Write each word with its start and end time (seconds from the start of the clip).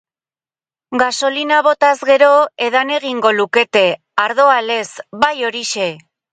Gasolina 1.01 1.59
botaz 1.67 1.91
gero 2.11 2.31
edan 2.69 2.95
egingo 2.97 3.35
lukete, 3.43 3.87
ardoa 4.27 4.59
lez, 4.73 4.85
bai 5.27 5.33
horixe! 5.53 5.91